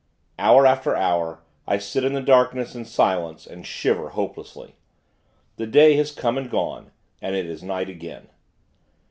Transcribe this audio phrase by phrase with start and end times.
[0.39, 4.75] Hour after hour, I sit in the darkness and silence, and shiver, hopelessly....
[5.57, 6.89] The day has come and gone,
[7.21, 8.27] and it is night again.